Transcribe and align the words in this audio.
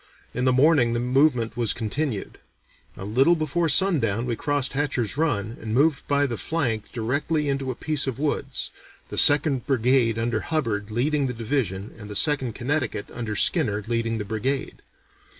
In 0.33 0.45
the 0.45 0.51
morning 0.51 0.93
the 0.93 0.99
movement 0.99 1.55
was 1.55 1.73
continued. 1.73 2.39
A 2.97 3.05
little 3.05 3.35
before 3.35 3.69
sundown 3.69 4.25
we 4.25 4.35
crossed 4.35 4.73
Hatcher's 4.73 5.15
Run 5.15 5.57
and 5.61 5.75
moved 5.75 6.07
by 6.07 6.25
the 6.25 6.39
flank 6.39 6.91
directly 6.91 7.47
into 7.47 7.69
a 7.69 7.75
piece 7.75 8.07
of 8.07 8.17
woods, 8.17 8.71
the 9.09 9.15
Second 9.19 9.67
Brigade 9.67 10.17
under 10.17 10.39
Hubbard 10.39 10.89
leading 10.89 11.27
the 11.27 11.33
division 11.35 11.93
and 11.99 12.09
the 12.09 12.15
Second 12.15 12.55
Connecticut 12.55 13.11
under 13.13 13.35
Skinner 13.35 13.83
leading 13.85 14.17
the 14.17 14.25
brigade. 14.25 14.81